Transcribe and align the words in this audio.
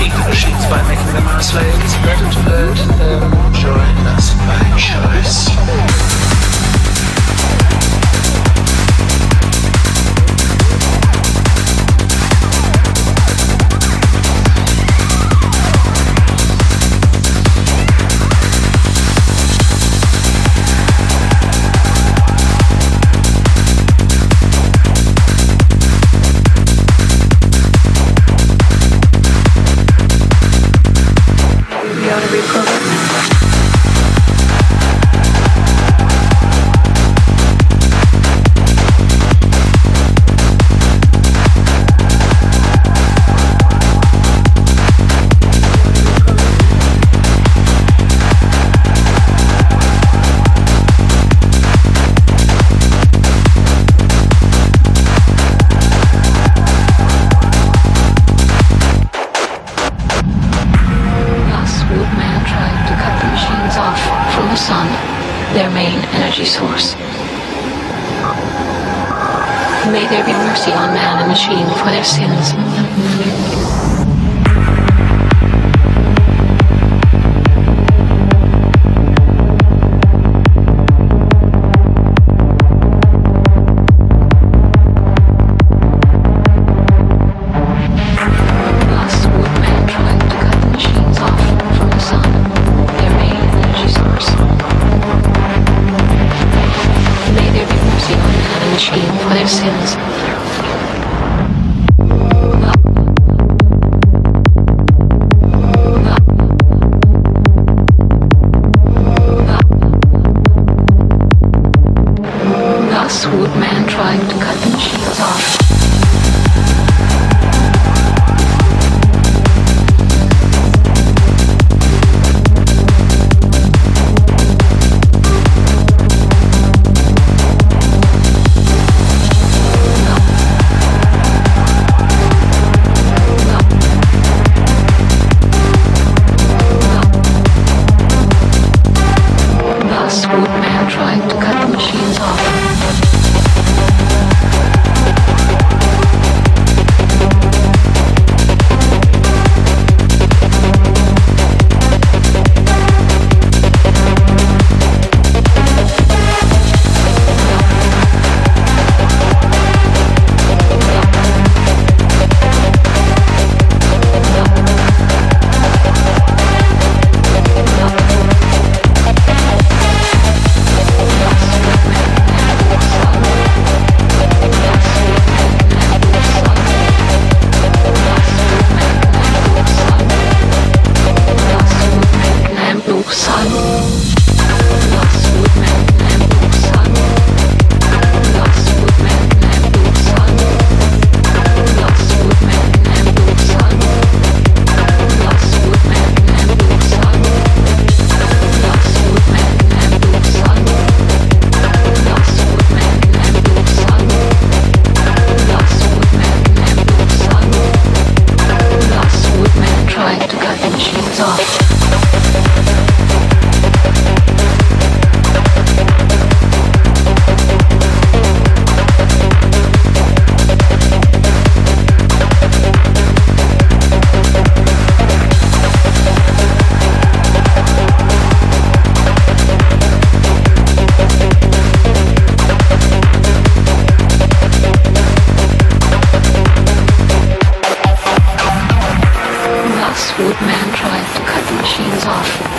Speak 0.00 0.14
of 0.14 0.24
the 0.28 0.34
sheets 0.34 0.64
by 0.70 0.80
making 0.88 1.12
them 1.12 1.26
our 1.26 1.42
slaves. 1.42 1.94
Better 1.96 2.32
to 2.32 2.40
learn 2.48 2.74
to 2.74 2.86
them. 2.96 3.52
Join 3.52 4.06
us 4.06 4.32
by 4.32 4.64
choice. 4.78 6.49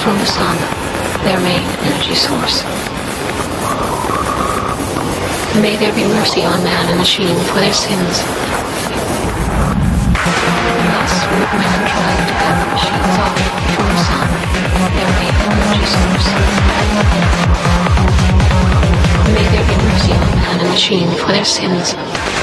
from 0.02 0.18
the 0.18 0.26
sun, 0.26 0.58
their 1.24 1.40
main 1.42 1.62
energy 1.86 2.16
source. 2.16 2.64
May 5.62 5.78
there 5.78 5.94
be 5.94 6.04
mercy 6.06 6.42
on 6.42 6.64
man 6.64 6.90
and 6.90 6.98
machine 6.98 7.38
for 7.46 7.60
their 7.60 7.74
sins. 7.74 8.24
Thus, 10.90 11.14
when 11.30 11.46
trying 11.86 12.26
to 12.26 12.34
cut 12.34 12.58
machines 12.74 13.16
off 13.22 13.38
from 13.78 13.86
the 13.94 14.02
sun, 14.10 14.28
their 14.98 15.12
main 15.22 15.36
energy 15.54 15.86
source. 15.86 16.28
May 19.38 19.46
there 19.54 19.68
be 19.70 19.76
mercy 19.86 20.14
on 20.18 20.30
man 20.42 20.60
and 20.62 20.70
machine 20.70 21.12
for 21.22 21.32
their 21.32 21.46
sins. 21.46 22.41